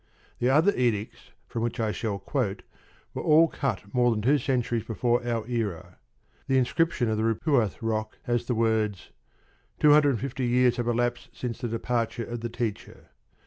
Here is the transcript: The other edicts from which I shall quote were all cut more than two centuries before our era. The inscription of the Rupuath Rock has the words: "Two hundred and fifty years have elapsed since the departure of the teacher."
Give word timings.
The 0.39 0.49
other 0.49 0.73
edicts 0.75 1.29
from 1.47 1.61
which 1.61 1.79
I 1.79 1.91
shall 1.91 2.17
quote 2.17 2.63
were 3.13 3.21
all 3.21 3.47
cut 3.47 3.93
more 3.93 4.09
than 4.09 4.23
two 4.23 4.39
centuries 4.39 4.83
before 4.83 5.23
our 5.23 5.45
era. 5.45 5.99
The 6.47 6.57
inscription 6.57 7.07
of 7.07 7.17
the 7.17 7.23
Rupuath 7.23 7.83
Rock 7.83 8.17
has 8.23 8.45
the 8.47 8.55
words: 8.55 9.11
"Two 9.79 9.91
hundred 9.91 10.09
and 10.09 10.19
fifty 10.19 10.47
years 10.47 10.77
have 10.77 10.87
elapsed 10.87 11.29
since 11.33 11.61
the 11.61 11.67
departure 11.67 12.25
of 12.25 12.41
the 12.41 12.49
teacher." 12.49 13.09